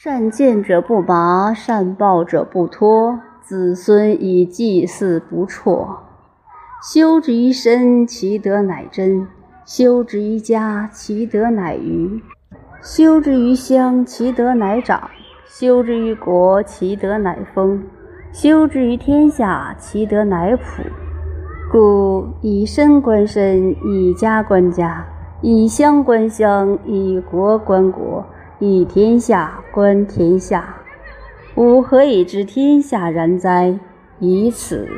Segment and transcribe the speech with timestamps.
[0.00, 3.18] 善见者不拔，善报者不脱。
[3.42, 5.98] 子孙以祭祀不辍。
[6.80, 9.26] 修之于身，其德乃真；
[9.66, 12.20] 修之于家，其德乃余；
[12.80, 15.10] 修之于乡，其德乃长；
[15.48, 17.80] 修之于国，其德乃丰；
[18.32, 20.62] 修之于天下，其德乃普。
[21.72, 25.04] 故以身观身，以家观家，
[25.42, 28.24] 以乡观乡，以国观国，
[28.60, 30.76] 以天下观天下。
[31.54, 33.78] 吾何以知天下然哉？
[34.18, 34.88] 以此。